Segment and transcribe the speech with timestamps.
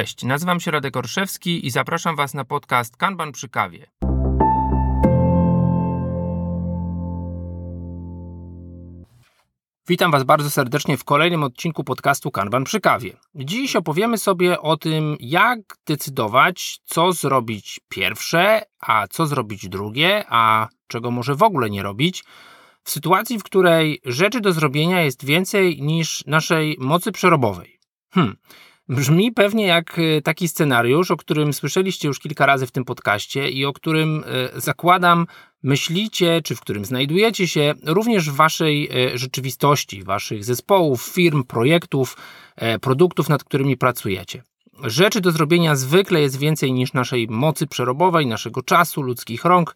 [0.00, 3.86] Cześć, nazywam się Radek Orszewski i zapraszam Was na podcast Kanban przy kawie.
[9.88, 13.16] Witam Was bardzo serdecznie w kolejnym odcinku podcastu Kanban przy kawie.
[13.34, 20.68] Dziś opowiemy sobie o tym, jak decydować, co zrobić pierwsze, a co zrobić drugie, a
[20.86, 22.24] czego może w ogóle nie robić,
[22.84, 27.78] w sytuacji, w której rzeczy do zrobienia jest więcej niż naszej mocy przerobowej.
[28.10, 28.36] Hmm.
[28.90, 33.50] Brzmi pewnie jak e, taki scenariusz, o którym słyszeliście już kilka razy w tym podcaście
[33.50, 35.26] i o którym e, zakładam,
[35.62, 42.16] myślicie, czy w którym znajdujecie się również w waszej e, rzeczywistości, waszych zespołów, firm, projektów,
[42.80, 44.42] produktów, nad którymi pracujecie.
[44.84, 49.74] Rzeczy do zrobienia zwykle jest więcej niż naszej mocy przerobowej, naszego czasu, ludzkich rąk,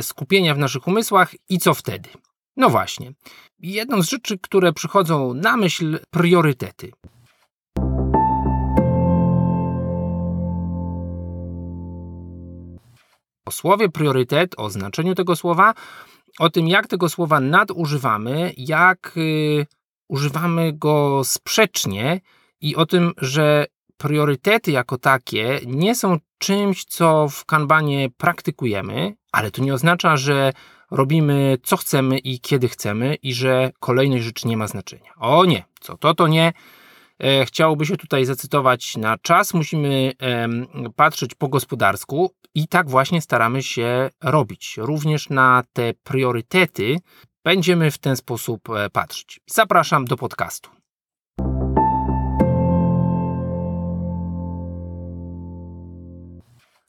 [0.00, 2.08] skupienia w naszych umysłach i co wtedy?
[2.56, 3.12] No właśnie.
[3.58, 6.92] Jedną z rzeczy, które przychodzą na myśl, priorytety.
[13.52, 15.74] Słowie priorytet, o znaczeniu tego słowa,
[16.38, 19.66] o tym, jak tego słowa nadużywamy, jak y,
[20.08, 22.20] używamy go sprzecznie
[22.60, 29.50] i o tym, że priorytety jako takie nie są czymś, co w kanbanie praktykujemy, ale
[29.50, 30.52] to nie oznacza, że
[30.90, 35.14] robimy co chcemy i kiedy chcemy i że kolejność rzeczy nie ma znaczenia.
[35.16, 36.52] O nie, co to, to nie.
[37.22, 40.12] E, chciałoby się tutaj zacytować na czas, musimy
[40.96, 44.74] patrzeć po gospodarsku i tak właśnie staramy się robić.
[44.76, 46.96] Również na te priorytety
[47.44, 49.40] będziemy w ten sposób e, patrzeć.
[49.46, 50.70] Zapraszam do podcastu.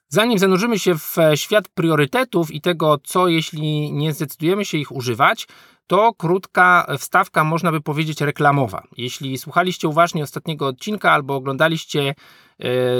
[0.09, 4.91] Zanim zanurzymy się w e, świat priorytetów i tego, co jeśli nie zdecydujemy się ich
[4.91, 5.47] używać,
[5.87, 8.83] to krótka wstawka, można by powiedzieć, reklamowa.
[8.97, 12.13] Jeśli słuchaliście uważnie ostatniego odcinka albo oglądaliście e,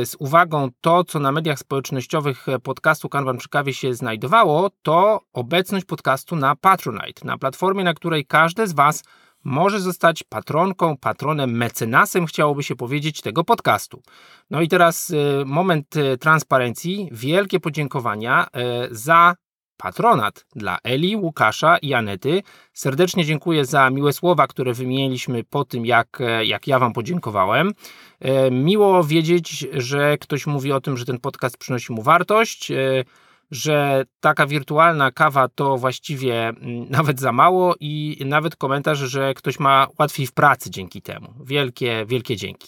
[0.06, 5.86] z uwagą to, co na mediach społecznościowych podcastu Kanban przy kawie się znajdowało, to obecność
[5.86, 9.04] podcastu na Patronite, na platformie, na której każdy z Was
[9.44, 14.02] może zostać patronką, patronem, mecenasem, chciałoby się powiedzieć, tego podcastu.
[14.50, 17.10] No i teraz e, moment e, transparencji.
[17.12, 18.48] Wielkie podziękowania
[18.92, 19.36] za
[19.78, 22.44] patronat dla Eli, Łukasza i Anety.
[22.74, 27.74] Serdecznie dziękuję za miłe słowa, które wymieniliśmy po tym, jak, jak ja Wam podziękowałem.
[28.20, 33.04] E, miło wiedzieć, że ktoś mówi o tym, że ten podcast przynosi mu wartość, e,
[33.52, 39.60] że taka wirtualna kawa to właściwie mm, nawet za mało i nawet komentarz, że ktoś
[39.60, 41.34] ma łatwiej w pracy dzięki temu.
[41.44, 42.68] Wielkie, wielkie dzięki.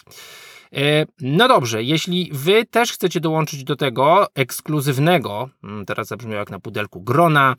[0.72, 6.50] E, no dobrze, jeśli wy też chcecie dołączyć do tego ekskluzywnego, mm, teraz zabrzmiało jak
[6.50, 7.56] na pudelku, grona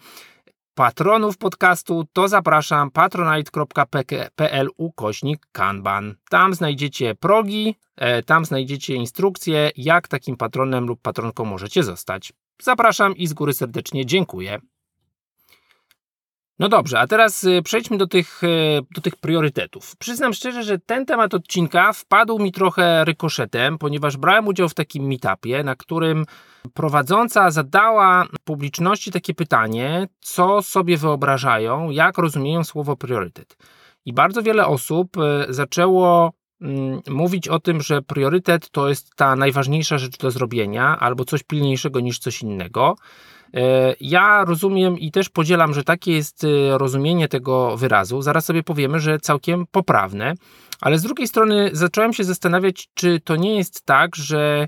[0.75, 6.16] patronów podcastu, to zapraszam patronite.pl ukośnik kanban.
[6.29, 12.34] Tam znajdziecie progi, e, tam znajdziecie instrukcje, jak takim patronem lub patronką możecie zostać.
[12.62, 14.59] Zapraszam i z góry serdecznie dziękuję.
[16.59, 19.95] No dobrze, a teraz y, przejdźmy do tych, y, do tych priorytetów.
[19.95, 25.07] Przyznam szczerze, że ten temat odcinka wpadł mi trochę rykoszetem, ponieważ brałem udział w takim
[25.07, 26.25] meetupie, na którym
[26.73, 33.57] prowadząca zadała publiczności takie pytanie, co sobie wyobrażają, jak rozumieją słowo priorytet.
[34.06, 39.35] I bardzo wiele osób y, zaczęło mm, mówić o tym, że priorytet to jest ta
[39.35, 42.96] najważniejsza rzecz do zrobienia, albo coś pilniejszego niż coś innego.
[43.53, 48.22] E, ja rozumiem i też podzielam, że takie jest e, rozumienie tego wyrazu.
[48.22, 50.34] Zaraz sobie powiemy, że całkiem poprawne,
[50.81, 54.68] ale z drugiej strony zacząłem się zastanawiać, czy to nie jest tak, że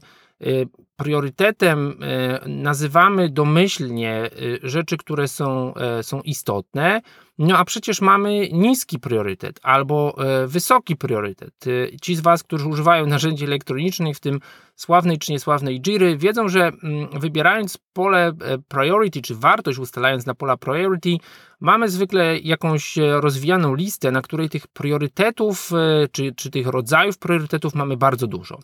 [0.95, 1.99] priorytetem
[2.45, 4.29] nazywamy domyślnie
[4.63, 7.01] rzeczy, które są, są istotne,
[7.37, 10.15] no a przecież mamy niski priorytet albo
[10.47, 11.65] wysoki priorytet.
[12.01, 14.39] Ci z Was, którzy używają narzędzi elektronicznych, w tym
[14.79, 18.33] sławnej czy niesławnej Jiry, wiedzą, że mm, wybierając pole e,
[18.67, 21.17] priority, czy wartość ustalając na pola priority,
[21.59, 27.17] mamy zwykle jakąś e, rozwijaną listę, na której tych priorytetów, e, czy, czy tych rodzajów
[27.17, 28.59] priorytetów mamy bardzo dużo.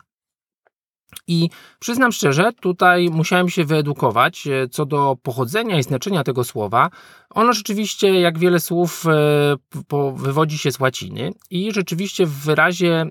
[1.28, 6.90] I przyznam szczerze, tutaj musiałem się wyedukować co do pochodzenia i znaczenia tego słowa.
[7.30, 9.06] Ono rzeczywiście, jak wiele słów,
[10.16, 13.06] wywodzi się z łaciny i rzeczywiście w wyrazie,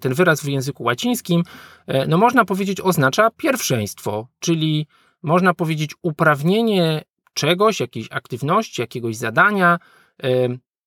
[0.00, 1.42] ten wyraz w języku łacińskim
[1.86, 4.86] E, no można powiedzieć oznacza pierwszeństwo, czyli
[5.22, 7.04] można powiedzieć uprawnienie
[7.34, 9.78] czegoś, jakiejś aktywności, jakiegoś zadania
[10.22, 10.28] e,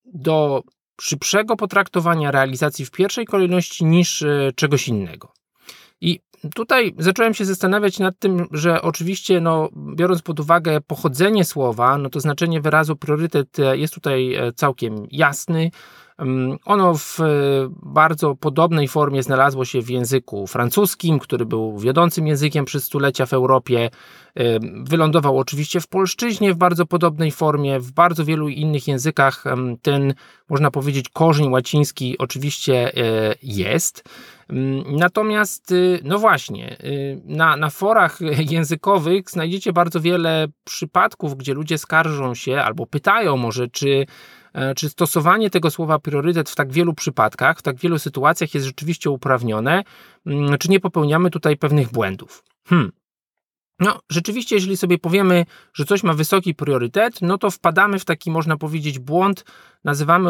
[0.06, 0.64] do
[1.02, 5.34] szybszego potraktowania realizacji w pierwszej kolejności niż e, czegoś innego.
[6.02, 6.20] I
[6.56, 12.10] tutaj zacząłem się zastanawiać nad tym, że oczywiście, no, biorąc pod uwagę pochodzenie słowa, no
[12.10, 15.72] to znaczenie wyrazu priorytet jest tutaj całkiem jasny.
[16.66, 17.18] Ono w
[17.84, 23.34] bardzo podobnej formie znalazło się w języku francuskim, który był wiodącym językiem przez stulecia w
[23.34, 23.90] Europie.
[24.84, 29.44] Wylądował oczywiście w polszczyźnie w bardzo podobnej formie, w bardzo wielu innych językach
[29.82, 30.14] ten,
[30.50, 34.04] można powiedzieć, korzeń łaciński oczywiście e, jest.
[34.86, 38.20] Natomiast, y, no właśnie, y, na, na forach
[38.52, 44.06] językowych znajdziecie bardzo wiele przypadków, gdzie ludzie skarżą się albo pytają może, czy
[44.54, 48.68] e, czy stosowanie tego słowa priorytet w tak wielu przypadkach, w tak wielu sytuacjach jest
[48.68, 49.84] rzeczywiście uprawnione,
[50.60, 52.44] czy nie popełniamy tutaj pewnych błędów.
[52.68, 52.92] Hmm.
[53.80, 58.32] No, rzeczywiście, jeżeli sobie powiemy, że coś ma wysoki priorytet, no to wpadamy w taki,
[58.32, 59.46] można powiedzieć, błąd,
[59.84, 60.30] nazywamy,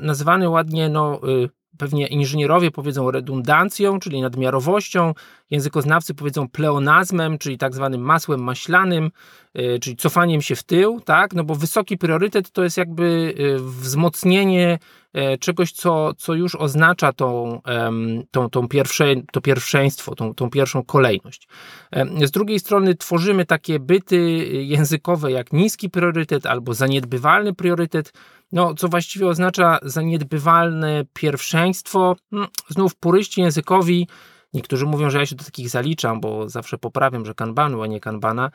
[0.00, 1.48] nazywany ładnie, no, y,
[1.78, 5.14] pewnie inżynierowie powiedzą redundancją, czyli nadmiarowością,
[5.50, 9.10] językoznawcy powiedzą pleonazmem, czyli tak zwanym masłem maślanym,
[9.58, 11.32] y, czyli cofaniem się w tył, tak?
[11.34, 14.78] No bo wysoki priorytet to jest jakby y, wzmocnienie
[15.12, 17.60] e, czegoś, co, co już oznacza tą,
[18.30, 21.48] tą, tą pierwsze, to pierwszeństwo, tą, tą pierwszą kolejność.
[22.24, 24.16] Z drugiej strony tworzymy takie byty
[24.46, 28.12] językowe jak niski priorytet albo zaniedbywalny priorytet,
[28.54, 32.16] no, co właściwie oznacza zaniedbywalne pierwszeństwo.
[32.30, 34.08] Hmm, znów puryści językowi,
[34.52, 38.00] niektórzy mówią, że ja się do takich zaliczam, bo zawsze poprawiam, że kanbanu, a nie
[38.00, 38.50] kanbana.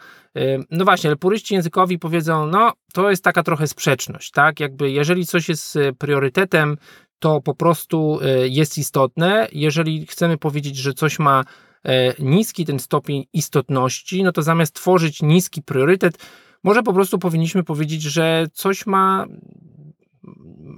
[0.72, 4.60] No właśnie, ale puryści językowi powiedzą, no, to jest taka trochę sprzeczność, tak?
[4.60, 6.78] Jakby jeżeli coś jest e, priorytetem,
[7.19, 9.48] to po prostu e, jest istotne.
[9.52, 11.44] Jeżeli chcemy powiedzieć, że coś ma
[11.84, 16.18] e, niski ten stopień istotności, no to zamiast tworzyć niski priorytet,
[16.63, 19.25] może po prostu powinniśmy powiedzieć, że coś ma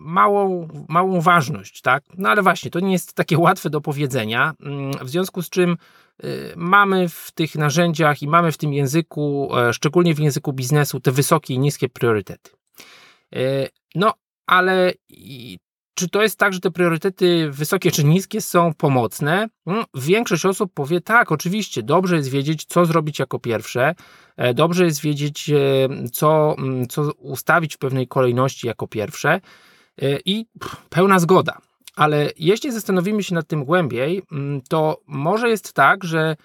[0.01, 2.03] małą, małą ważność, tak?
[2.17, 5.77] No ale właśnie, to nie jest takie łatwe do powiedzenia, mm, w związku z czym
[6.23, 10.99] y, mamy w tych narzędziach i mamy w tym języku, e, szczególnie w języku biznesu,
[10.99, 12.51] te wysokie i niskie priorytety.
[13.35, 13.39] E,
[13.95, 14.13] no,
[14.47, 14.93] ale
[15.93, 19.49] czy to jest tak, że te priorytety wysokie czy niskie są pomocne?
[19.67, 23.95] Mm, większość osób powie tak, oczywiście, dobrze jest wiedzieć, co zrobić jako pierwsze,
[24.37, 25.51] e, dobrze jest wiedzieć,
[26.11, 29.41] co, mm, co ustawić w pewnej kolejności jako pierwsze,
[30.01, 30.45] E, i
[30.89, 31.57] pełna zgoda.
[31.95, 36.35] Ale jeśli zastanowimy się nad tym głębiej, mm, to może jest tak, że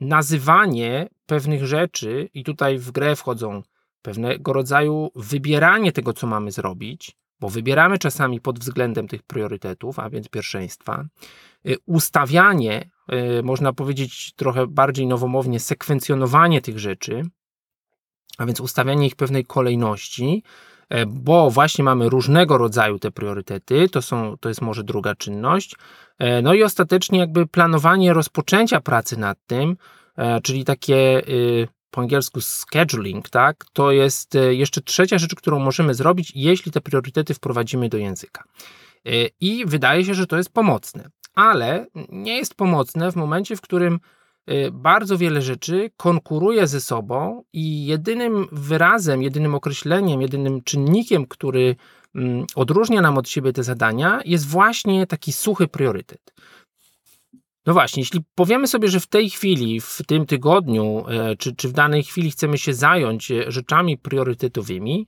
[0.00, 3.62] nazywanie pewnych rzeczy, i tutaj w grę wchodzą
[4.02, 10.10] pewnego rodzaju wybieranie tego, co mamy zrobić, bo wybieramy czasami pod względem tych priorytetów, a
[10.10, 11.04] więc pierwszeństwa,
[11.66, 17.22] e, ustawianie, e, można powiedzieć trochę bardziej nowomownie, sekwencjonowanie tych rzeczy,
[18.38, 20.42] a więc ustawianie ich pewnej kolejności,
[20.90, 25.76] E, bo właśnie mamy różnego rodzaju te priorytety, to, są, to jest może druga czynność.
[26.42, 29.76] No i ostatecznie jakby planowanie rozpoczęcia pracy nad tym,
[30.42, 36.32] czyli takie y, po angielsku scheduling, tak, to jest jeszcze trzecia rzecz, którą możemy zrobić,
[36.34, 38.44] jeśli te priorytety wprowadzimy do języka.
[39.40, 44.00] I wydaje się, że to jest pomocne, ale nie jest pomocne w momencie, w którym
[44.50, 51.76] Y, bardzo wiele rzeczy konkuruje ze sobą i jedynym wyrazem, jedynym określeniem, jedynym czynnikiem, który
[52.14, 56.34] mm, odróżnia nam od siebie te zadania, jest właśnie taki suchy priorytet.
[57.66, 61.68] No właśnie, jeśli powiemy sobie, że w tej chwili, w tym tygodniu, e, czy, czy
[61.68, 65.06] w danej chwili chcemy się zająć e, rzeczami priorytetowymi,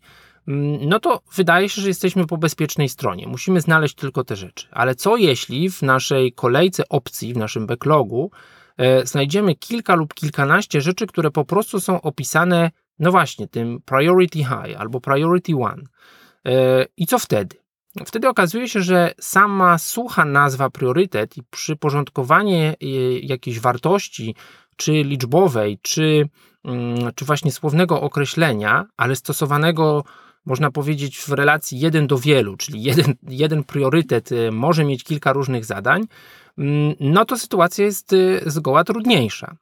[0.48, 3.26] mm, no to wydaje się, że jesteśmy po bezpiecznej stronie.
[3.26, 4.68] Musimy znaleźć tylko te rzeczy.
[4.70, 8.30] Ale co jeśli w naszej kolejce opcji, w naszym backlogu,
[8.76, 14.38] E, znajdziemy kilka lub kilkanaście rzeczy, które po prostu są opisane, no właśnie, tym priority
[14.38, 15.82] high albo priority one.
[16.46, 17.56] E, I co wtedy?
[18.06, 22.74] Wtedy okazuje się, że sama sucha nazwa priorytet i przyporządkowanie
[23.22, 24.34] jakiejś wartości,
[24.76, 26.28] czy liczbowej, czy,
[26.64, 30.04] mm, czy właśnie słownego określenia, ale stosowanego
[30.44, 35.64] można powiedzieć w relacji jeden do wielu, czyli jeden, jeden priorytet może mieć kilka różnych
[35.64, 36.06] zadań,
[36.58, 39.56] Mm, no to sytuacja jest y, zgoła trudniejsza.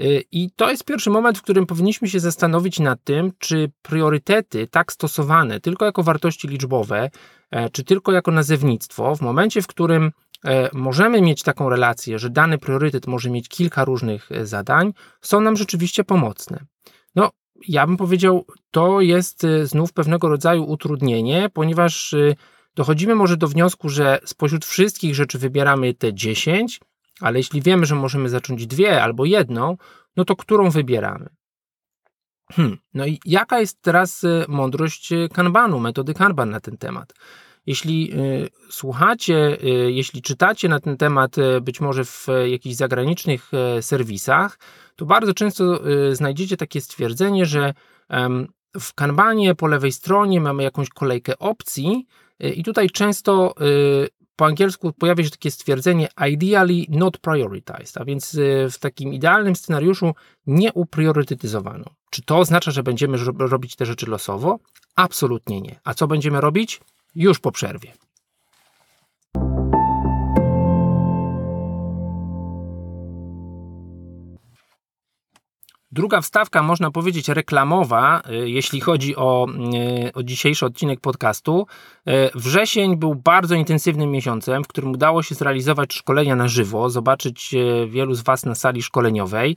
[0.00, 4.66] Y, I to jest pierwszy moment, w którym powinniśmy się zastanowić nad tym, czy priorytety
[4.66, 7.10] tak stosowane tylko jako wartości liczbowe,
[7.50, 10.12] e, czy tylko jako nazewnictwo, w momencie, w którym
[10.44, 15.40] e, możemy mieć taką relację, że dany priorytet może mieć kilka różnych e, zadań, są
[15.40, 16.64] nam rzeczywiście pomocne.
[17.14, 17.30] No,
[17.68, 22.36] ja bym powiedział, to jest znów pewnego rodzaju utrudnienie, ponieważ y,
[22.74, 26.80] dochodzimy może do wniosku, że spośród wszystkich rzeczy wybieramy te 10,
[27.20, 29.76] ale jeśli wiemy, że możemy zacząć dwie albo jedną,
[30.16, 31.28] no to którą wybieramy?
[32.52, 32.78] Hmm.
[32.94, 37.14] No i jaka jest teraz y, mądrość y, Kanbanu, metody Kanban na ten temat?
[37.66, 39.56] Jeśli y, słuchacie,
[39.88, 44.58] jeśli czytacie na ten temat być może w jakichś zagranicznych serwisach,
[44.96, 45.80] to bardzo często
[46.12, 47.74] znajdziecie takie stwierdzenie, że
[48.80, 52.06] w kanbanie po lewej stronie mamy jakąś kolejkę opcji
[52.40, 53.54] I tutaj często
[54.36, 58.36] po angielsku pojawia się takie stwierdzenie ideally not prioritized, a więc
[58.72, 60.14] w takim idealnym scenariuszu
[60.46, 61.84] nie upriorytetyzowano.
[62.10, 64.58] Czy to oznacza, że będziemy robić te rzeczy losowo?
[64.96, 65.80] Absolutnie nie.
[65.84, 66.80] A co będziemy robić?
[67.14, 67.92] Już po przerwie.
[75.94, 79.46] Druga wstawka, można powiedzieć, reklamowa, y, jeśli chodzi o,
[80.06, 81.66] y, o dzisiejszy odcinek podcastu.
[82.08, 87.54] Y, wrzesień był bardzo intensywnym miesiącem, w którym udało się zrealizować szkolenia na żywo, zobaczyć
[87.88, 89.56] wielu z Was na sali szkoleniowej.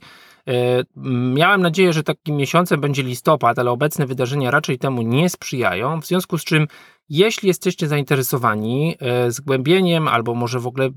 [1.34, 6.06] Miałem nadzieję, że takim miesiącem będzie listopad, ale obecne wydarzenia raczej temu nie sprzyjają, w
[6.06, 6.66] związku z czym
[7.08, 8.96] jeśli jesteście zainteresowani
[9.28, 10.90] zgłębieniem albo może w ogóle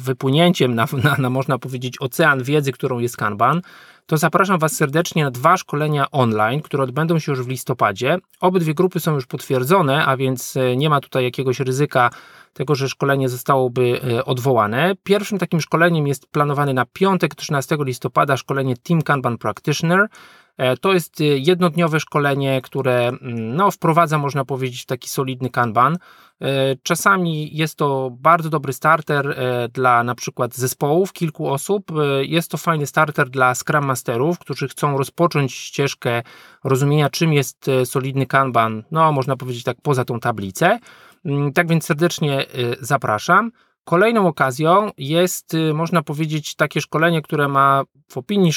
[0.00, 3.60] wypłynięciem na, na, na, można powiedzieć, ocean wiedzy, którą jest Kanban,
[4.06, 8.18] to zapraszam Was serdecznie na dwa szkolenia online, które odbędą się już w listopadzie.
[8.40, 12.10] Obydwie grupy są już potwierdzone, a więc e, nie ma tutaj jakiegoś ryzyka
[12.52, 14.94] tego, że szkolenie zostałoby e, odwołane.
[15.02, 20.08] Pierwszym takim szkoleniem jest planowane na piątek 13 listopada szkolenie Team Kanban Practitioner.
[20.56, 25.98] E, to jest jednodniowe szkolenie, które mm, no, wprowadza, można powiedzieć, taki solidny kanban.
[26.40, 31.92] E, czasami jest to bardzo dobry starter e, dla na przykład zespołów, kilku osób.
[32.22, 36.22] Jest to fajny starter dla Scrum Masterów, którzy chcą rozpocząć ścieżkę
[36.64, 40.78] rozumienia, czym jest solidny Kanban, no można powiedzieć tak poza tą tablicę.
[41.24, 42.46] Mm, tak więc serdecznie
[42.80, 43.50] zapraszam.
[43.84, 48.52] Kolejną okazją jest, można powiedzieć, takie szkolenie, które ma w opinii,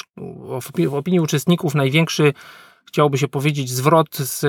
[0.87, 2.33] w opinii uczestników największy
[2.87, 4.45] chciałoby się powiedzieć, zwrot z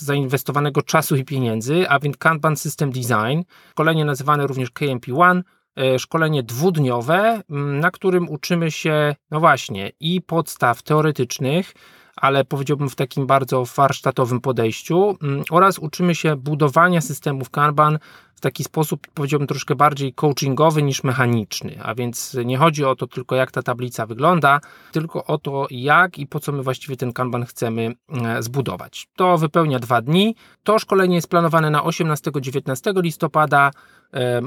[0.00, 5.42] zainwestowanego czasu i pieniędzy, a więc Kanban System Design, szkolenie nazywane również KMP1,
[5.76, 11.72] e, szkolenie dwudniowe, na którym uczymy się, no właśnie, i podstaw teoretycznych,
[12.16, 15.16] ale powiedziałbym w takim bardzo warsztatowym podejściu
[15.50, 17.98] oraz uczymy się budowania systemów Kanban
[18.42, 21.78] taki sposób, powiedziałbym, troszkę bardziej coachingowy niż mechaniczny.
[21.82, 24.60] A więc nie chodzi o to tylko, jak ta tablica wygląda,
[24.92, 29.08] tylko o to, jak i po co my właściwie ten kanban chcemy e, zbudować.
[29.16, 30.36] To wypełnia dwa dni.
[30.62, 33.70] To szkolenie jest planowane na 18-19 listopada.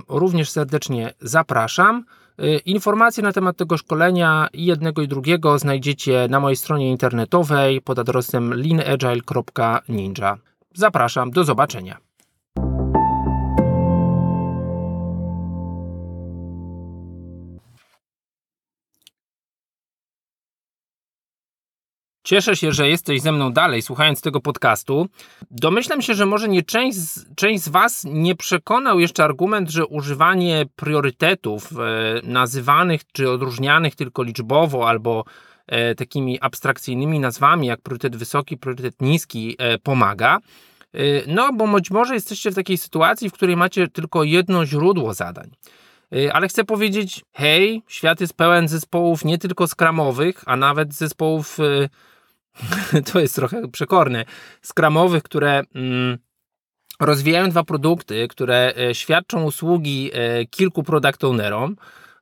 [0.10, 2.06] Również serdecznie zapraszam.
[2.40, 7.82] E, informacje na temat tego szkolenia i jednego i drugiego znajdziecie na mojej stronie internetowej
[7.82, 10.38] pod adresem leanagile.ninja.
[10.74, 12.05] Zapraszam, do zobaczenia.
[22.26, 25.08] Cieszę się, że jesteś ze mną dalej, słuchając tego podcastu.
[25.52, 26.98] Domyślam się, że może nie część,
[27.36, 31.76] część z Was nie przekonał jeszcze argument, że używanie priorytetów e,
[32.24, 35.24] nazywanych czy odróżnianych tylko liczbowo albo
[35.68, 40.38] e, takimi abstrakcyjnymi nazwami, jak priorytet wysoki, priorytet niski, e, pomaga.
[40.94, 45.14] E, no, bo być może jesteście w takiej sytuacji, w której macie tylko jedno źródło
[45.14, 45.52] zadań.
[46.16, 51.60] E, ale chcę powiedzieć, hej, świat jest pełen zespołów nie tylko skramowych, a nawet zespołów
[51.60, 51.90] e,
[53.12, 54.26] to jest trochę przekorne,
[54.62, 56.18] skramowych, które mm,
[57.00, 61.76] rozwijają dwa produkty, które e, świadczą usługi e, kilku product ownerom,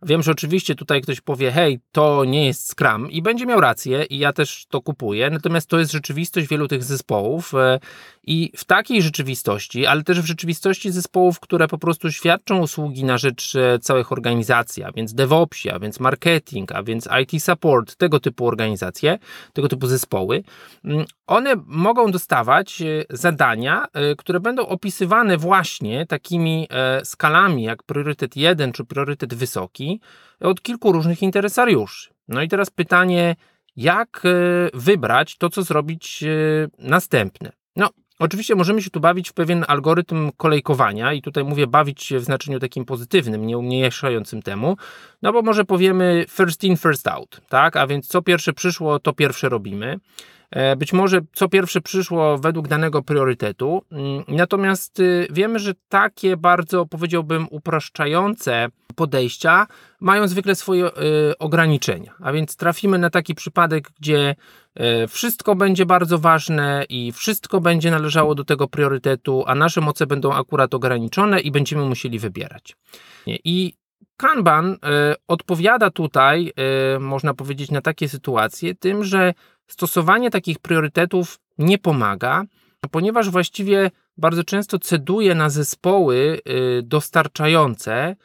[0.05, 4.03] Wiem, że oczywiście tutaj ktoś powie, hej, to nie jest Scrum i będzie miał rację
[4.03, 7.79] i ja też to kupuję, natomiast to jest rzeczywistość wielu tych zespołów e,
[8.24, 13.17] i w takiej rzeczywistości, ale też w rzeczywistości zespołów, które po prostu świadczą usługi na
[13.17, 18.19] rzecz e, całych organizacji, a więc DevOpsi, a więc marketing, a więc IT support, tego
[18.19, 19.19] typu organizacje,
[19.53, 20.43] tego typu zespoły,
[20.86, 23.86] mm, one mogą dostawać e, zadania,
[24.17, 26.67] które będą opisywane właśnie takimi
[27.03, 29.92] skalami jak priorytet 1 czy priorytet wysoki,
[30.39, 32.09] od kilku różnych interesariuszy.
[32.27, 33.35] No i teraz pytanie,
[33.75, 34.29] jak e,
[34.73, 36.27] wybrać to, co zrobić e,
[36.79, 37.51] następne?
[37.75, 42.19] No, Oczywiście możemy się tu bawić w pewien algorytm kolejkowania i tutaj mówię bawić się
[42.19, 44.77] w znaczeniu takim pozytywnym, nie umniejszającym temu,
[45.21, 47.77] no bo może powiemy first in, first out, tak?
[47.77, 50.00] A więc co pierwsze przyszło, to pierwsze robimy.
[50.53, 56.38] E, być może co pierwsze przyszło według danego priorytetu, mm, natomiast y, wiemy, że takie
[56.38, 59.67] bardzo, powiedziałbym, upraszczające podejścia
[60.00, 60.91] mają zwykle swoje y,
[61.39, 62.13] ograniczenia.
[62.19, 64.36] A więc trafimy na taki przypadek, gdzie
[65.03, 70.07] y, wszystko będzie bardzo ważne i wszystko będzie należało do tego priorytetu, a nasze moce
[70.07, 72.75] będą akurat ograniczone i będziemy musieli wybierać.
[73.27, 73.74] I
[74.17, 74.77] Kanban
[75.27, 76.51] odpowiada tutaj,
[77.00, 79.33] można powiedzieć, na takie sytuacje tym, że
[79.67, 82.43] stosowanie takich priorytetów nie pomaga,
[82.91, 88.15] ponieważ właściwie bardzo często ceduje na zespoły y, dostarczające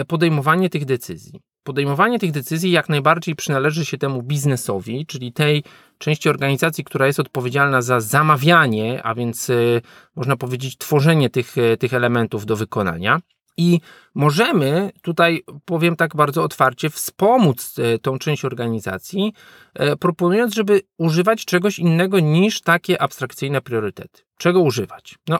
[0.00, 1.40] y, podejmowanie tych decyzji.
[1.62, 5.64] podejmowanie tych decyzji jak najbardziej przynależy się temu biznesowi, czyli tej
[5.98, 9.82] części organizacji, która jest odpowiedzialna za zamawianie, a więc y,
[10.16, 13.20] można powiedzieć tworzenie tych, y, tych elementów do wykonania.
[13.60, 13.80] I
[14.14, 19.32] możemy tutaj, powiem tak bardzo otwarcie, wspomóc e, tą część organizacji,
[19.74, 24.22] e, proponując, żeby używać czegoś innego niż takie abstrakcyjne priorytety.
[24.38, 25.18] Czego używać?
[25.28, 25.38] No,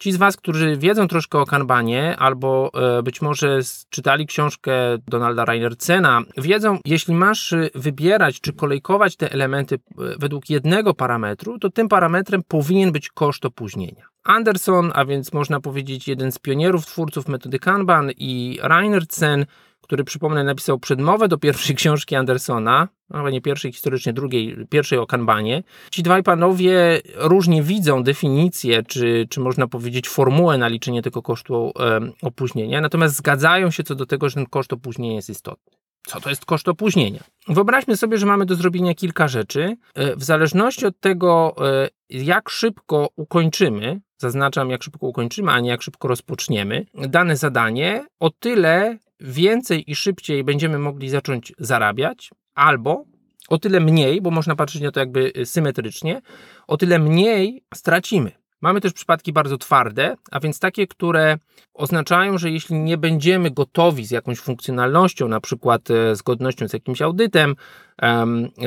[0.00, 3.60] ci z Was, którzy wiedzą troszkę o Kanbanie, albo e, być może
[3.90, 4.72] czytali książkę
[5.08, 9.78] Donalda Reinercena, wiedzą, jeśli masz wybierać czy kolejkować te elementy
[10.18, 14.11] według jednego parametru, to tym parametrem powinien być koszt opóźnienia.
[14.24, 19.46] Anderson, a więc można powiedzieć jeden z pionierów twórców metody Kanban i Reinertsen,
[19.80, 25.06] który przypomnę napisał przedmowę do pierwszej książki Andersona, no, nie pierwszej historycznie, drugiej, pierwszej o
[25.06, 25.62] Kanbanie.
[25.90, 32.00] Ci dwaj panowie różnie widzą definicję, czy, czy można powiedzieć formułę naliczenia tego kosztu e,
[32.22, 35.72] opóźnienia, natomiast zgadzają się co do tego, że ten koszt opóźnienia jest istotny.
[36.06, 37.20] Co to jest koszt opóźnienia?
[37.48, 39.76] Wyobraźmy sobie, że mamy do zrobienia kilka rzeczy.
[39.94, 45.70] E, w zależności od tego, e, jak szybko ukończymy, zaznaczam jak szybko ukończymy, a nie
[45.70, 53.04] jak szybko rozpoczniemy dane zadanie, o tyle więcej i szybciej będziemy mogli zacząć zarabiać, albo
[53.48, 56.22] o tyle mniej, bo można patrzeć na to jakby symetrycznie,
[56.66, 58.32] o tyle mniej stracimy.
[58.60, 61.38] Mamy też przypadki bardzo twarde, a więc takie, które
[61.74, 67.02] oznaczają, że jeśli nie będziemy gotowi z jakąś funkcjonalnością, na przykład e, zgodnością z jakimś
[67.02, 67.56] audytem,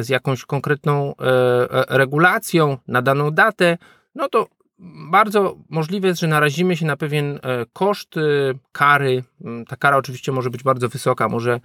[0.02, 1.24] z jakąś konkretną e,
[1.72, 3.78] e, regulacją na daną datę,
[4.16, 4.48] no to
[5.10, 7.40] bardzo możliwe jest, że narazimy się na pewien
[7.74, 8.16] koszt
[8.72, 9.24] kary.
[9.42, 11.60] Mm, ta kara oczywiście może być bardzo wysoka, może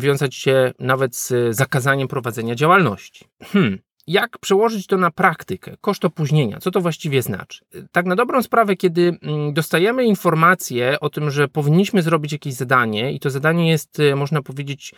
[0.00, 3.24] wiązać się nawet z zakazaniem prowadzenia działalności.
[3.42, 7.64] Hmm jak przełożyć to na praktykę, koszt opóźnienia, co to właściwie znaczy?
[7.92, 13.12] Tak na dobrą sprawę, kiedy mm, dostajemy informację o tym, że powinniśmy zrobić jakieś zadanie
[13.12, 14.94] i to zadanie jest, e, można powiedzieć,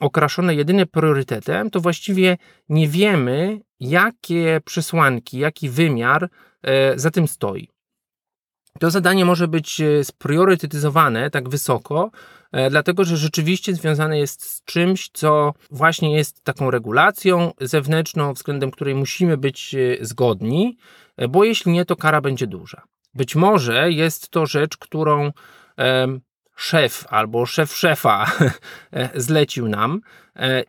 [0.00, 2.36] okraszone jedynie priorytetem, to właściwie
[2.68, 6.28] nie wiemy, jakie przesłanki, jaki wymiar
[6.62, 7.68] e, za tym stoi.
[8.78, 12.10] To zadanie może być e, spriorytetyzowane tak wysoko,
[12.52, 18.70] E, dlatego że rzeczywiście związane jest z czymś, co właśnie jest taką regulacją zewnętrzną, względem
[18.70, 20.76] której musimy być e, zgodni,
[21.28, 22.82] bo jeśli nie, to kara będzie duża.
[23.14, 25.32] Być może jest to rzecz, którą
[26.60, 28.32] szef albo szef szefa
[29.14, 30.00] zlecił nam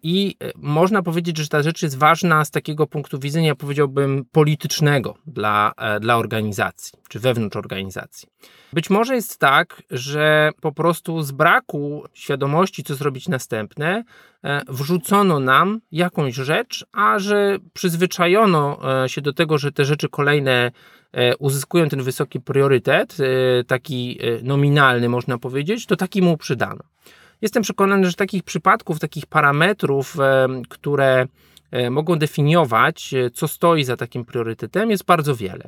[0.03, 5.73] i można powiedzieć, że ta rzecz jest ważna z takiego punktu widzenia, powiedziałbym, politycznego dla,
[6.01, 8.27] dla organizacji czy wewnątrz organizacji.
[8.73, 14.03] Być może jest tak, że po prostu z braku świadomości, co zrobić następne,
[14.43, 20.09] e, wrzucono nam jakąś rzecz, a że przyzwyczajono e, się do tego, że te rzeczy
[20.09, 20.71] kolejne e,
[21.39, 23.17] uzyskują ten wysoki priorytet,
[23.67, 26.83] taki nominalny można powiedzieć, to taki mu przydano.
[27.41, 30.17] Jestem przekonany, że takich przypadków, takich parametrów,
[30.69, 31.27] które
[31.91, 35.67] mogą definiować, co stoi za takim priorytetem, jest bardzo wiele.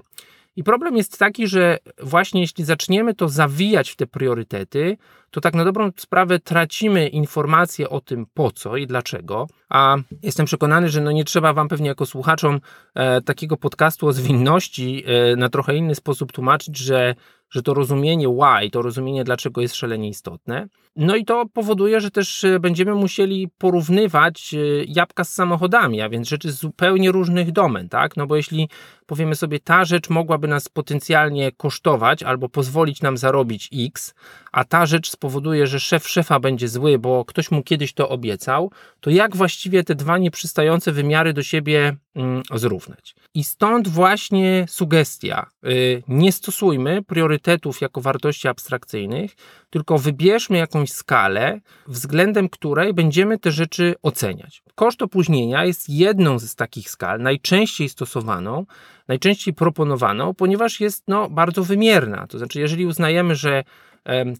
[0.56, 4.98] I problem jest taki, że właśnie jeśli zaczniemy to zawijać w te priorytety,
[5.32, 9.48] to tak na dobrą sprawę tracimy informacje o tym po co i dlaczego.
[9.70, 12.60] A jestem przekonany, że no nie trzeba Wam pewnie jako słuchaczom
[12.96, 17.16] e, takiego podcastu o zwinności e, na trochę inny sposób tłumaczyć, że
[17.54, 20.68] że to rozumienie why, to rozumienie dlaczego jest szalenie istotne.
[20.96, 26.10] No i to powoduje, że też e, będziemy musieli porównywać e, jabłka z samochodami, a
[26.10, 28.18] więc rzeczy z zupełnie różnych domen, tak?
[28.18, 28.70] No bo jeśli
[29.06, 34.13] powiemy sobie, ta rzecz mogłaby nas potencjalnie kosztować albo pozwolić nam zarobić X,
[34.52, 38.72] a ta rzecz spowoduje, że szef szefa będzie zły, bo ktoś mu kiedyś to obiecał,
[39.00, 43.16] to jak właściwie te dwa nieprzystające wymiary do siebie mm, zrównać?
[43.34, 45.50] I stąd właśnie sugestia.
[45.68, 47.43] Y, nie stosujmy priorytetów
[47.82, 49.36] jako wartości abstrakcyjnych,
[49.70, 54.64] tylko wybierzmy jakąś skalę, względem której będziemy te rzeczy oceniać.
[54.76, 58.66] Koszt opóźnienia jest jedną z takich skal, najczęściej stosowaną,
[59.08, 62.28] najczęściej proponowaną, ponieważ jest no, bardzo wymierna.
[62.28, 63.64] To znaczy, jeżeli uznajemy, że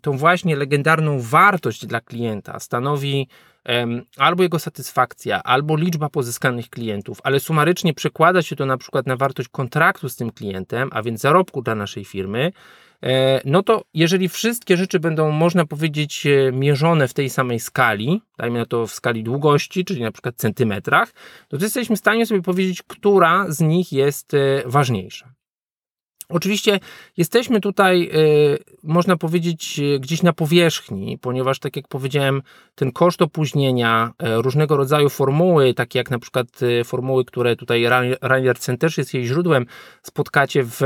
[0.02, 3.28] tą właśnie legendarną wartość dla klienta stanowi
[4.18, 9.18] albo jego satysfakcja, albo liczba pozyskanych klientów, ale sumarycznie przekłada się to na przykład na
[9.18, 12.52] wartość kontraktu z tym klientem, a więc zarobku dla naszej firmy,
[13.46, 18.60] no to jeżeli wszystkie rzeczy będą, można powiedzieć, e, mierzone w tej samej skali, dajmy
[18.60, 21.14] na to w skali długości, czyli na przykład centymetrach,
[21.48, 25.34] to jesteśmy w stanie sobie powiedzieć, która z nich jest e, ważniejsza.
[26.34, 26.80] Oczywiście
[27.18, 32.42] jesteśmy tutaj, y, można powiedzieć, y, gdzieś na powierzchni, ponieważ, tak jak powiedziałem,
[32.76, 36.48] ten koszt opóźnienia, y, różnego rodzaju formuły, takie jak na przykład
[36.86, 37.86] formuły, które tutaj
[38.22, 39.66] Reinhardsen też jest jej źródłem,
[40.04, 40.80] spotkacie w,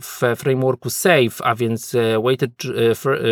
[0.00, 2.50] w frameworku SAFE, a więc Weighted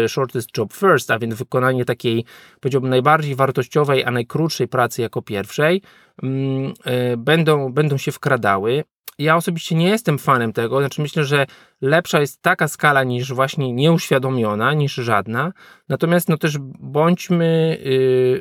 [0.09, 2.25] Shortest Job First, a więc wykonanie takiej,
[2.61, 5.83] powiedziałbym, najbardziej wartościowej, a najkrótszej pracy jako pierwszej,
[6.23, 6.73] mm,
[7.17, 8.85] będą, będą się wkradały
[9.19, 11.47] ja osobiście nie jestem fanem tego, znaczy myślę, że
[11.81, 15.53] lepsza jest taka skala niż właśnie nieuświadomiona, niż żadna.
[15.89, 17.79] Natomiast no też bądźmy,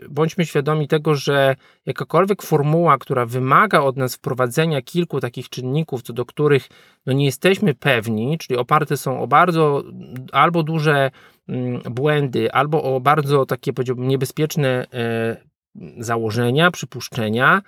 [0.01, 6.01] yy, bądźmy świadomi tego, że jakakolwiek formuła, która wymaga od nas wprowadzenia kilku takich czynników,
[6.01, 6.67] co do których
[7.05, 9.83] no nie jesteśmy pewni, czyli oparte są o bardzo
[10.31, 11.11] albo duże
[11.47, 17.61] yy, błędy, albo o bardzo takie powiedziałbym niebezpieczne yy, założenia, przypuszczenia,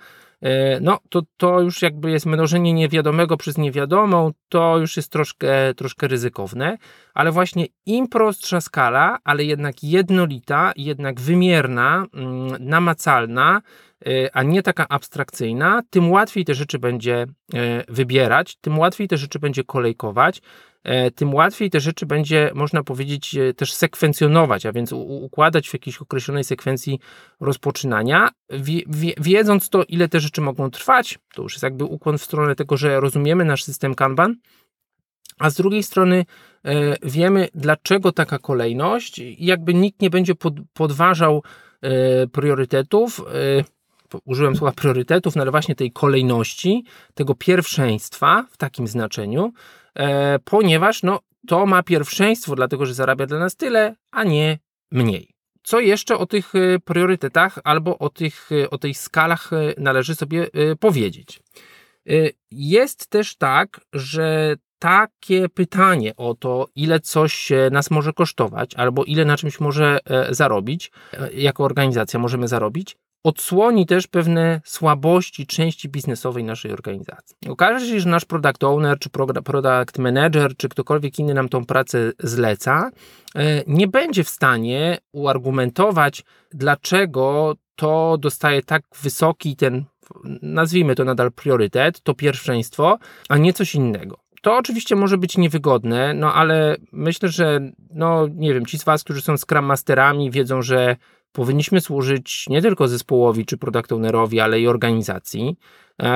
[0.80, 6.08] no to, to już jakby jest mnożenie niewiadomego przez niewiadomą, to już jest troszkę, troszkę
[6.08, 6.78] ryzykowne,
[7.14, 13.89] ale właśnie im prostsza skala, ale jednak jednolita, jednak wymierna, mm, namacalna, e,
[14.32, 19.38] a nie taka abstrakcyjna, tym łatwiej te rzeczy będzie e, wybierać, tym łatwiej te rzeczy
[19.38, 20.42] będzie kolejkować,
[20.84, 25.98] E, tym łatwiej te rzeczy będzie, można powiedzieć, też sekwencjonować, a więc układać w jakiejś
[25.98, 26.98] określonej sekwencji
[27.40, 28.30] rozpoczynania.
[29.20, 32.76] Wiedząc to, ile te rzeczy mogą trwać, to już jest jakby ukłon w stronę tego,
[32.76, 34.36] że rozumiemy nasz system Kanban,
[35.38, 36.24] a z drugiej strony
[37.02, 40.32] wiemy, dlaczego taka kolejność i jakby nikt nie będzie
[40.72, 41.42] podważał
[42.32, 43.20] priorytetów
[44.24, 49.52] użyłem słowa priorytetów, no ale właśnie tej kolejności, tego pierwszeństwa w takim znaczeniu,
[49.94, 54.58] E, ponieważ no, to ma pierwszeństwo, dlatego że zarabia dla nas tyle, a nie
[54.92, 55.34] mniej.
[55.62, 60.46] Co jeszcze o tych e, priorytetach albo o tych, e, o tych skalach należy sobie
[60.80, 61.40] powiedzieć?
[62.50, 69.24] Jest też tak, że takie pytanie o to, ile coś nas może kosztować, albo ile
[69.24, 69.98] na czymś może
[70.30, 70.92] zarobić,
[71.34, 77.36] jako organizacja możemy zarobić, odsłoni też pewne słabości części biznesowej naszej organizacji.
[77.48, 79.10] Okaże się, że nasz product owner, czy
[79.44, 82.90] product manager, czy ktokolwiek inny nam tą pracę zleca,
[83.34, 89.84] e, nie będzie w stanie uargumentować, dlaczego to dostaje tak wysoki ten,
[90.42, 94.18] nazwijmy to nadal priorytet, to pierwszeństwo, a nie coś innego.
[94.42, 97.60] To oczywiście może być niewygodne, no ale myślę, że
[97.94, 100.96] no nie wiem, ci z Was, którzy są Scrum Masterami wiedzą, że
[101.32, 105.56] powinniśmy służyć nie tylko zespołowi czy product ownerowi, ale i organizacji.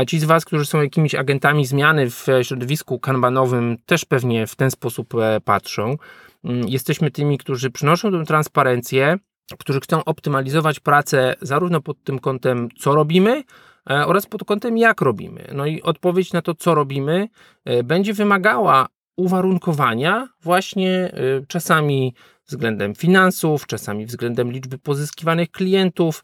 [0.06, 4.70] Ci z Was, którzy są jakimiś agentami zmiany w środowisku kanbanowym, też pewnie w ten
[4.70, 5.96] sposób e, patrzą.
[6.44, 9.16] Mm, jesteśmy tymi, którzy przynoszą tę transparencję,
[9.58, 13.42] którzy chcą optymalizować pracę zarówno pod tym kątem, co robimy,
[13.90, 15.48] e, oraz pod kątem, jak robimy.
[15.52, 17.28] No i odpowiedź na to, co robimy,
[17.64, 21.12] e, będzie wymagała uwarunkowania właśnie
[21.48, 22.14] czasami
[22.46, 26.22] względem finansów, czasami względem liczby pozyskiwanych klientów.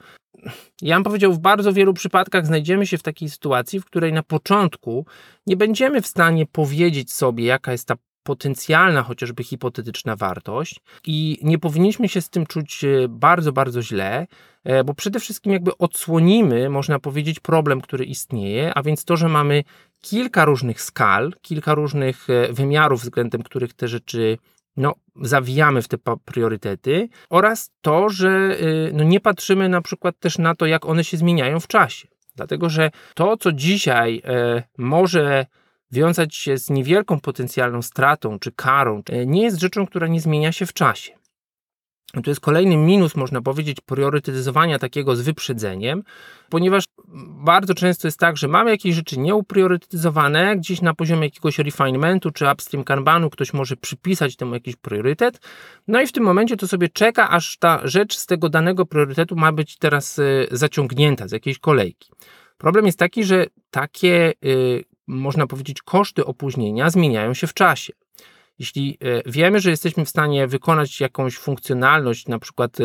[0.82, 4.22] Ja bym powiedział, w bardzo wielu przypadkach znajdziemy się w takiej sytuacji, w której na
[4.22, 5.06] początku
[5.46, 11.58] nie będziemy w stanie powiedzieć sobie, jaka jest ta potencjalna, chociażby hipotetyczna wartość, i nie
[11.58, 14.26] powinniśmy się z tym czuć e, bardzo, bardzo źle,
[14.64, 19.28] e, bo przede wszystkim jakby odsłonimy, można powiedzieć, problem, który istnieje, a więc to, że
[19.28, 19.64] mamy
[20.00, 24.38] kilka różnych skal, kilka różnych e, wymiarów, względem których te rzeczy
[24.80, 30.38] no, zawijamy w te priorytety oraz to, że y, no, nie patrzymy na przykład też
[30.38, 32.08] na to, jak one się zmieniają w czasie.
[32.36, 35.46] Dlatego, że to, co dzisiaj e, może
[35.92, 40.52] wiązać się z niewielką potencjalną stratą czy karą, e, nie jest rzeczą, która nie zmienia
[40.52, 41.19] się w czasie.
[42.24, 46.02] To jest kolejny minus, można powiedzieć, priorytetyzowania takiego z wyprzedzeniem,
[46.48, 46.84] ponieważ
[47.44, 52.50] bardzo często jest tak, że mamy jakieś rzeczy nieupriorytetyzowane, gdzieś na poziomie jakiegoś refinementu czy
[52.52, 55.40] upstream kanbanu ktoś może przypisać temu jakiś priorytet,
[55.88, 59.36] no i w tym momencie to sobie czeka, aż ta rzecz z tego danego priorytetu
[59.36, 62.10] ma być teraz y, zaciągnięta z jakiejś kolejki.
[62.58, 67.92] Problem jest taki, że takie, y, można powiedzieć, koszty opóźnienia zmieniają się w czasie.
[68.60, 72.84] Jeśli e, wiemy, że jesteśmy w stanie wykonać jakąś funkcjonalność, na przykład e,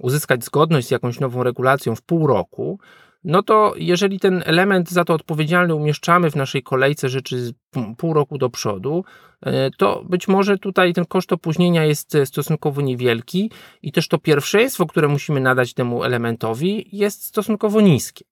[0.00, 2.78] uzyskać zgodność z jakąś nową regulacją w pół roku,
[3.24, 7.52] no to jeżeli ten element za to odpowiedzialny umieszczamy w naszej kolejce rzeczy
[7.98, 9.04] pół roku do przodu,
[9.42, 13.50] e, to być może tutaj ten koszt opóźnienia jest stosunkowo niewielki
[13.82, 18.24] i też to pierwszeństwo, które musimy nadać temu elementowi, jest stosunkowo niskie.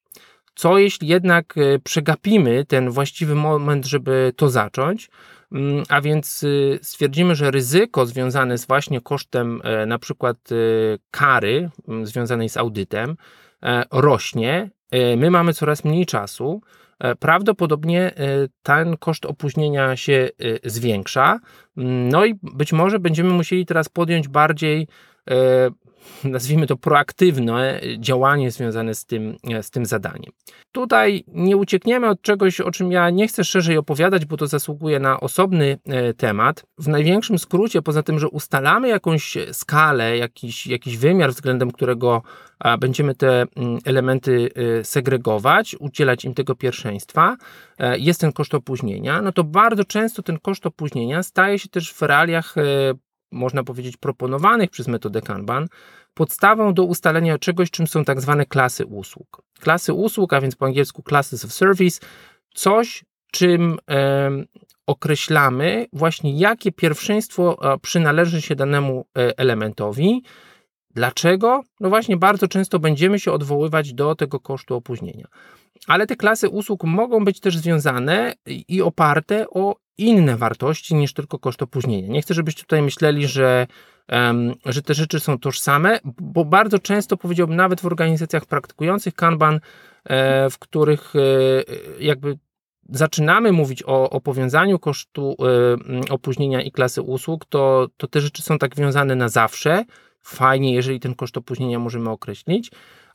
[0.54, 5.10] Co jeśli jednak przegapimy ten właściwy moment, żeby to zacząć,
[5.54, 10.98] Mm, a więc y, stwierdzimy, że ryzyko związane z właśnie kosztem e, na przykład y,
[11.10, 13.16] kary mm, związanej z audytem
[13.62, 16.60] e, rośnie, e, my mamy coraz mniej czasu,
[17.18, 18.12] prawdopodobnie
[18.62, 20.28] ten koszt opóźnienia się
[20.64, 21.40] zwiększa.
[22.10, 24.88] No i być może będziemy musieli teraz podjąć bardziej
[26.24, 30.32] nazwijmy to proaktywne działanie związane z tym, z tym zadaniem.
[30.72, 35.00] Tutaj nie uciekniemy od czegoś, o czym ja nie chcę szerzej opowiadać, bo to zasługuje
[35.00, 36.64] na osobny e, temat.
[36.78, 42.22] W największym skrócie, poza tym, że ustalamy jakąś skalę, jakiś, jakiś wymiar, względem którego
[42.80, 47.36] będziemy te mm, elementy e, segregować, udzielać im tego pierwszeństwa,
[47.78, 51.92] e, jest ten koszt opóźnienia, no to bardzo często ten koszt opóźnienia staje się też
[51.92, 52.54] w realiach
[53.32, 55.66] można powiedzieć, proponowanych przez metodę Kanban,
[56.14, 59.42] podstawą do ustalenia czegoś, czym są tak zwane klasy usług.
[59.60, 62.00] Klasy usług, a więc po angielsku classes of service,
[62.54, 64.30] coś, czym e,
[64.86, 70.22] określamy właśnie, jakie pierwszeństwo e, przynależy się danemu e, elementowi.
[70.90, 71.62] Dlaczego?
[71.80, 75.26] No właśnie, bardzo często będziemy się odwoływać do tego kosztu opóźnienia.
[75.86, 81.38] Ale te klasy usług mogą być też związane i oparte o inne wartości niż tylko
[81.38, 82.08] koszt opóźnienia.
[82.08, 83.66] Nie chcę, żebyście tutaj myśleli, że,
[84.12, 89.60] um, że te rzeczy są tożsame, bo bardzo często powiedziałbym, nawet w organizacjach praktykujących Kanban,
[90.04, 91.20] e, w których e,
[92.00, 92.38] jakby
[92.88, 95.36] zaczynamy mówić o, o powiązaniu kosztu
[96.08, 99.84] e, opóźnienia i klasy usług, to, to te rzeczy są tak wiązane na zawsze.
[100.22, 102.70] Fajnie, jeżeli ten koszt opóźnienia możemy określić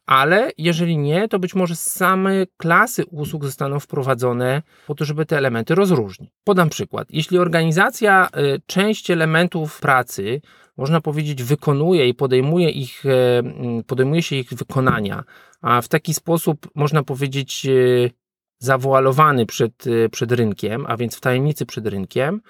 [0.10, 5.38] ale jeżeli nie, to być może same klasy usług zostaną wprowadzone po to, żeby te
[5.38, 6.30] elementy rozróżnić.
[6.44, 7.08] Podam przykład.
[7.12, 10.42] Jeśli organizacja y, część elementów pracy,
[10.78, 15.24] można powiedzieć, wykonuje i podejmuje, ich, y, mm, podejmuje się ich wykonania,
[15.62, 18.12] a w taki sposób, można powiedzieć, y,
[18.60, 22.42] zawoalowany przed, przed rynkiem, a więc w tajemnicy przed rynkiem,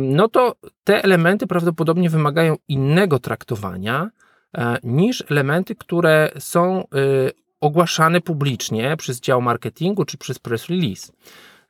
[0.00, 4.10] no to te elementy prawdopodobnie wymagają innego traktowania
[4.82, 6.86] niż elementy, które są y,
[7.60, 11.12] ogłaszane publicznie przez dział marketingu czy przez press release.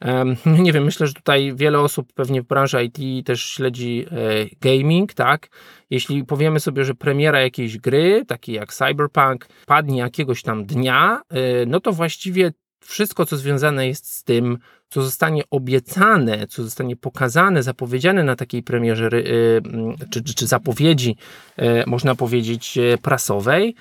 [0.64, 4.16] Nie wiem, myślę, że tutaj wiele osób pewnie w branży IT też śledzi e,
[4.61, 5.48] gaming, tak?
[5.90, 11.66] Jeśli powiemy sobie, że premiera jakiejś gry, takiej jak Cyberpunk, padnie jakiegoś tam dnia, e,
[11.66, 17.62] no to właściwie wszystko, co związane jest z tym, co zostanie obiecane, co zostanie pokazane,
[17.62, 21.16] zapowiedziane na takiej premierze, y, mm, czy, czy, zapowiedzi,
[21.56, 23.74] e, można powiedzieć, prasowej,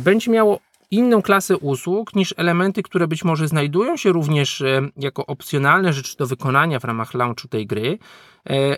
[0.00, 4.62] będzie miało inną klasę usług niż elementy, które być może znajdują się również
[4.96, 7.98] jako opcjonalne rzeczy do wykonania w ramach launchu tej gry.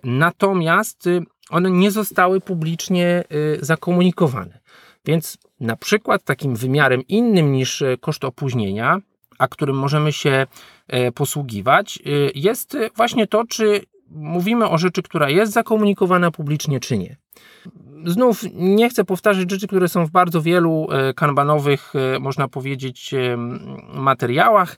[0.05, 1.09] Natomiast
[1.51, 3.25] one nie zostały publicznie
[3.61, 4.59] zakomunikowane.
[5.05, 9.01] Więc na przykład takim wymiarem innym niż koszt opóźnienia
[9.39, 10.47] a którym możemy się
[10.89, 16.99] e, posługiwać, e, jest właśnie to, czy mówimy o rzeczy, która jest zakomunikowana publicznie, czy
[16.99, 17.17] nie.
[18.07, 23.15] Znów nie chcę powtarzać rzeczy, które są w bardzo wielu e, kanbanowych, można powiedzieć,
[23.95, 24.77] materiałach,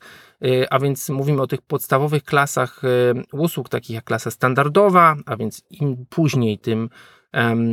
[0.71, 2.83] a więc mówimy o tych podstawowych klasach
[3.33, 6.89] usług, takich jak klasa standardowa, a więc im później, tym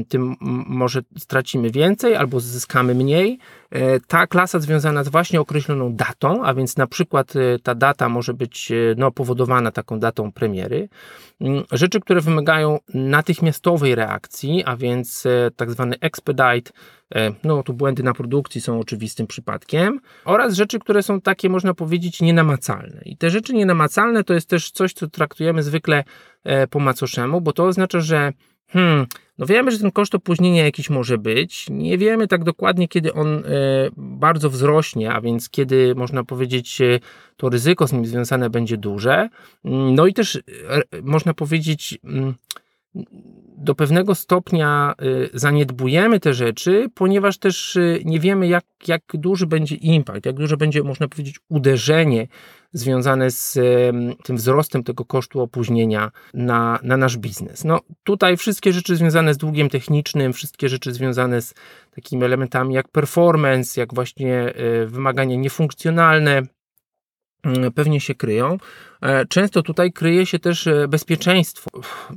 [0.09, 0.35] tym
[0.67, 3.39] może stracimy więcej albo zyskamy mniej.
[3.71, 8.09] E, ta klasa związana jest właśnie określoną datą, a więc na przykład e, ta data
[8.09, 10.89] może być e, no, powodowana taką datą premiery.
[11.41, 16.71] Mm, rzeczy, które wymagają natychmiastowej reakcji, a więc tak zwany expedite,
[17.43, 22.21] no tu błędy na produkcji są oczywistym przypadkiem, oraz rzeczy, które są takie, można powiedzieć,
[22.21, 23.01] nienamacalne.
[23.05, 26.03] I te rzeczy nienamacalne to jest też coś, co traktujemy zwykle
[26.69, 28.33] po macoszemu, bo to oznacza, że
[28.67, 29.05] hmm,
[29.41, 31.65] no wiemy, że ten koszt opóźnienia jakiś może być.
[31.69, 33.41] Nie wiemy tak dokładnie, kiedy on e,
[33.97, 36.99] bardzo wzrośnie, a więc kiedy można powiedzieć, e,
[37.37, 39.29] to ryzyko z nim związane będzie duże.
[39.65, 40.41] Mm, no i też e,
[41.03, 42.33] można powiedzieć, mm,
[43.63, 44.93] do pewnego stopnia
[45.33, 50.83] zaniedbujemy te rzeczy, ponieważ też nie wiemy, jak, jak duży będzie impact, jak duże będzie,
[50.83, 52.27] można powiedzieć, uderzenie
[52.73, 53.59] związane z
[54.23, 57.63] tym wzrostem tego kosztu opóźnienia na, na nasz biznes.
[57.63, 61.53] No tutaj wszystkie rzeczy związane z długiem technicznym, wszystkie rzeczy związane z
[61.95, 64.53] takimi elementami jak performance, jak właśnie
[64.85, 66.41] wymagania niefunkcjonalne,
[67.75, 68.57] pewnie się kryją.
[69.01, 71.69] E, często tutaj kryje się też e, bezpieczeństwo.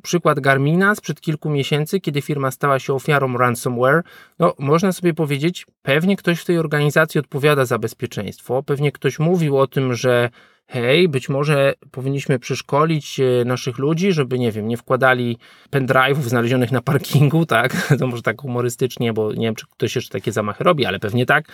[0.02, 4.02] Przykład Garmina sprzed kilku miesięcy, kiedy firma stała się ofiarą ransomware.
[4.38, 9.58] No, można sobie powiedzieć, pewnie ktoś w tej organizacji odpowiada za bezpieczeństwo, pewnie ktoś mówił
[9.58, 10.30] o tym, że
[10.66, 15.38] hej, być może powinniśmy przeszkolić e, naszych ludzi, żeby, nie wiem, nie wkładali
[15.72, 20.12] pendrive'ów znalezionych na parkingu, tak, to może tak humorystycznie, bo nie wiem, czy ktoś jeszcze
[20.12, 21.48] takie zamachy robi, ale pewnie tak,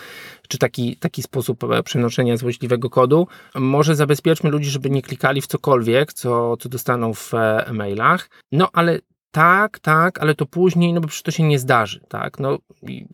[0.49, 3.27] czy taki, taki sposób e, przenoszenia złośliwego kodu.
[3.55, 8.68] Może zabezpieczmy ludzi, żeby nie klikali w cokolwiek, co, co dostaną w e, mailach, no
[8.73, 8.99] ale
[9.31, 12.59] tak, tak, ale to później, no bo przecież to się nie zdarzy, tak, no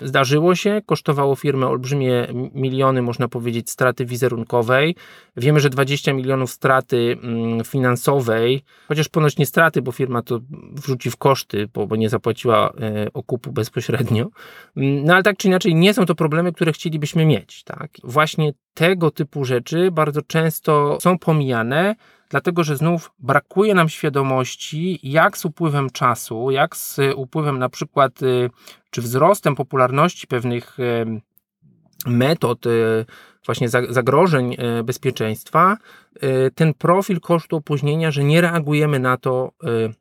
[0.03, 4.97] zdarzyło się, kosztowało firmę olbrzymie miliony, można powiedzieć, straty wizerunkowej,
[5.37, 10.41] wiemy, że 20 milionów straty mm, finansowej, chociaż ponoć nie straty, bo firma to
[10.73, 14.29] wrzuci w koszty, bo, bo nie zapłaciła e, okupu bezpośrednio,
[14.77, 18.53] mm, no ale tak czy inaczej nie są to problemy, które chcielibyśmy mieć, tak, właśnie
[18.75, 21.95] tego typu rzeczy bardzo często są pomijane,
[22.29, 28.23] dlatego że znów brakuje nam świadomości, jak z upływem czasu, jak z upływem na przykład,
[28.23, 28.51] y,
[28.91, 31.21] czy wzrostem popularności pewnych y,
[32.07, 33.05] metod y,
[33.47, 35.77] właśnie zagrożeń bezpieczeństwa,
[36.55, 39.53] ten profil kosztu opóźnienia, że nie reagujemy na to,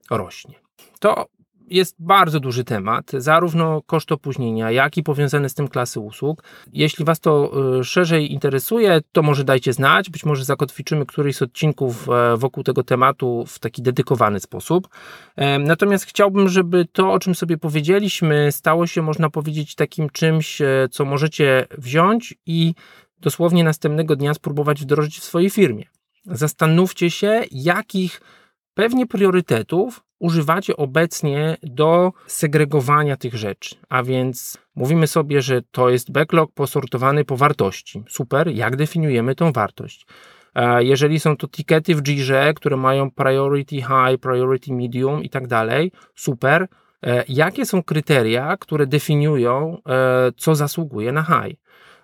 [0.09, 0.55] rośnie.
[0.99, 1.25] To
[1.69, 6.43] jest bardzo duży temat, zarówno koszt opóźnienia, jak i powiązane z tym klasy usług.
[6.73, 11.41] Jeśli Was to y, szerzej interesuje, to może dajcie znać, być może zakotwiczymy któryś z
[11.41, 14.87] odcinków e, wokół tego tematu w taki dedykowany sposób.
[15.35, 20.61] E, natomiast chciałbym, żeby to, o czym sobie powiedzieliśmy, stało się, można powiedzieć, takim czymś,
[20.61, 22.73] e, co możecie wziąć i
[23.19, 25.85] dosłownie następnego dnia spróbować wdrożyć w swojej firmie.
[26.25, 28.21] Zastanówcie się, jakich
[28.73, 33.75] pewnie priorytetów używacie obecnie do segregowania tych rzeczy.
[33.89, 38.03] A więc mówimy sobie, że to jest backlog posortowany po wartości.
[38.09, 40.05] Super, jak definiujemy tą wartość?
[40.79, 45.91] Jeżeli są to tikety w Jirze, które mają priority high, priority medium i tak dalej,
[46.15, 46.67] super.
[47.05, 51.59] E, jakie są kryteria, które definiują, e, co zasługuje na high?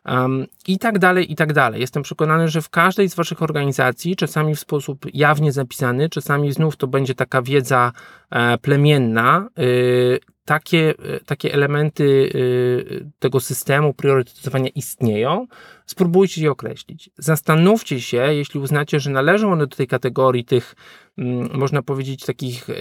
[0.05, 1.81] Um, I tak dalej, i tak dalej.
[1.81, 6.77] Jestem przekonany, że w każdej z Waszych organizacji, czasami w sposób jawnie zapisany, czasami znów
[6.77, 7.91] to będzie taka wiedza
[8.29, 10.19] e, plemienna, y,
[10.51, 15.47] takie, e, takie elementy y, tego systemu priorytetyzowania istnieją,
[15.85, 17.09] spróbujcie je określić.
[17.17, 20.75] Zastanówcie się, jeśli uznacie, że należą one do tej kategorii tych,
[21.17, 22.73] mm, można powiedzieć, takich e,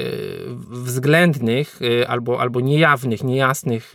[0.70, 3.94] względnych e, albo, albo niejawnych, niejasnych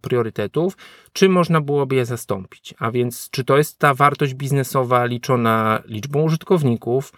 [0.00, 0.76] priorytetów,
[1.12, 2.74] czy można byłoby je zastąpić.
[2.78, 7.12] A więc, czy to jest ta wartość biznesowa liczona liczbą użytkowników,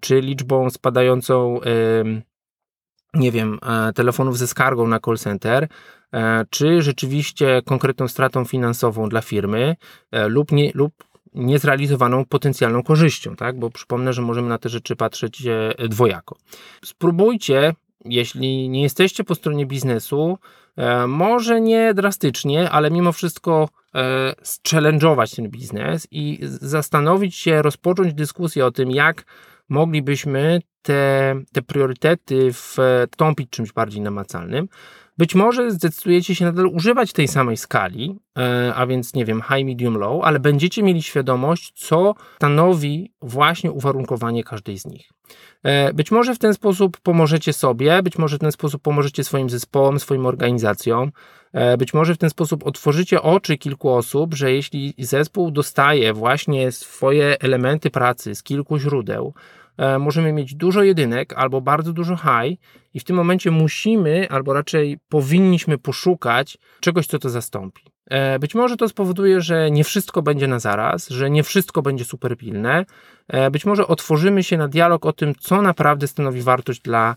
[0.00, 1.60] czy liczbą spadającą
[3.14, 5.68] nie wiem, e, telefonów ze skargą na call center,
[6.12, 9.76] e, czy rzeczywiście konkretną stratą finansową dla firmy
[10.12, 10.92] e, lub, nie, lub
[11.34, 13.58] niezrealizowaną potencjalną korzyścią, tak?
[13.58, 15.42] Bo przypomnę, że możemy na te rzeczy patrzeć
[15.88, 16.36] dwojako.
[16.84, 20.38] Spróbujcie, jeśli nie jesteście po stronie biznesu,
[21.08, 23.68] może nie drastycznie, ale mimo wszystko
[24.68, 29.24] challenge'ować ten biznes i zastanowić się, rozpocząć dyskusję o tym, jak
[29.68, 32.50] moglibyśmy te, te priorytety
[33.10, 34.68] wtąpić czymś bardziej namacalnym.
[35.20, 39.66] Być może zdecydujecie się nadal używać tej samej skali, e, a więc nie wiem, high,
[39.66, 45.10] medium, low, ale będziecie mieli świadomość, co stanowi właśnie uwarunkowanie każdej z nich.
[45.62, 49.50] E, być może w ten sposób pomożecie sobie, być może w ten sposób pomożecie swoim
[49.50, 51.12] zespołom, swoim organizacjom,
[51.52, 56.72] e, być może w ten sposób otworzycie oczy kilku osób, że jeśli zespół dostaje właśnie
[56.72, 59.34] swoje elementy pracy z kilku źródeł,
[59.98, 62.60] możemy mieć dużo jedynek albo bardzo dużo high
[62.94, 67.82] i w tym momencie musimy, albo raczej powinniśmy poszukać czegoś, co to zastąpi.
[68.06, 72.04] E, być może to spowoduje, że nie wszystko będzie na zaraz, że nie wszystko będzie
[72.04, 72.84] super pilne.
[73.28, 77.14] E, być może otworzymy się na dialog o tym, co naprawdę stanowi wartość dla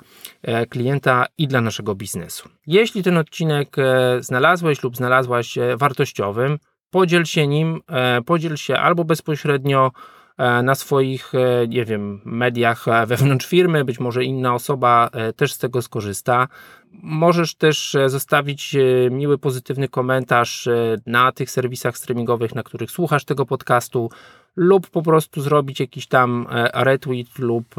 [0.69, 2.49] klienta i dla naszego biznesu.
[2.67, 3.75] Jeśli ten odcinek
[4.19, 7.81] znalazłeś lub znalazłaś wartościowym, podziel się nim,
[8.25, 13.99] podziel się albo bezpośrednio E, na swoich, e, nie wiem, mediach e, wewnątrz firmy, być
[13.99, 16.47] może inna osoba też z tego skorzysta.
[16.91, 18.75] Możesz też zostawić
[19.11, 20.69] miły, pozytywny komentarz
[21.05, 24.09] na tych serwisach streamingowych, na których słuchasz tego podcastu,
[24.55, 27.75] lub po prostu zrobić jakiś tam retweet lub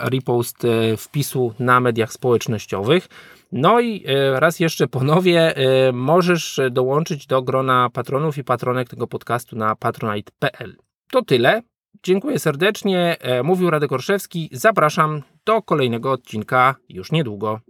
[0.00, 0.66] repost
[0.98, 3.08] wpisu na mediach społecznościowych.
[3.52, 5.54] No i raz jeszcze ponowię,
[5.92, 10.76] możesz dołączyć do grona patronów i patronek tego podcastu na patronite.pl.
[11.12, 11.62] To tyle.
[12.02, 13.16] Dziękuję serdecznie.
[13.20, 14.48] E, mówił Radek Orszewski.
[14.52, 17.60] Zapraszam do kolejnego odcinka już niedługo.